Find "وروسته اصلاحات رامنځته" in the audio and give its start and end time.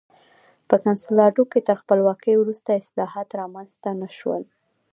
2.37-3.89